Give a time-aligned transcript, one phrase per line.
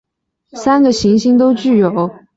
[0.53, 2.25] 三个行星都具有相当发达的科技。